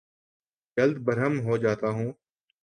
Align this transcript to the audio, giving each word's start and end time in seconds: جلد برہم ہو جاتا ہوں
جلد 0.77 0.97
برہم 1.05 1.39
ہو 1.39 1.57
جاتا 1.57 1.89
ہوں 1.89 2.11